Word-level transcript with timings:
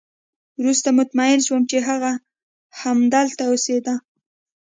وروسته 0.59 0.89
مطمئن 0.99 1.39
شوم 1.45 1.61
چې 1.69 1.77
هغه 1.87 2.11
همدلته 2.81 3.43
اوسېده 3.49 3.95